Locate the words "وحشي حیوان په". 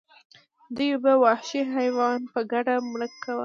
1.25-2.39